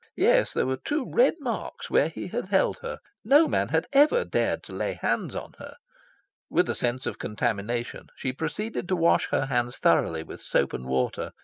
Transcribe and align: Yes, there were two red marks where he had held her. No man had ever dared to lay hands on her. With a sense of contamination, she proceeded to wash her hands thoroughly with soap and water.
Yes, 0.17 0.51
there 0.51 0.65
were 0.65 0.77
two 0.83 1.05
red 1.07 1.35
marks 1.39 1.91
where 1.91 2.09
he 2.09 2.29
had 2.29 2.45
held 2.47 2.79
her. 2.79 2.97
No 3.23 3.47
man 3.47 3.67
had 3.67 3.85
ever 3.93 4.25
dared 4.25 4.63
to 4.63 4.73
lay 4.73 4.93
hands 4.93 5.35
on 5.35 5.53
her. 5.59 5.75
With 6.49 6.67
a 6.69 6.73
sense 6.73 7.05
of 7.05 7.19
contamination, 7.19 8.07
she 8.15 8.33
proceeded 8.33 8.87
to 8.87 8.95
wash 8.95 9.27
her 9.29 9.45
hands 9.45 9.77
thoroughly 9.77 10.23
with 10.23 10.41
soap 10.41 10.73
and 10.73 10.87
water. 10.87 11.33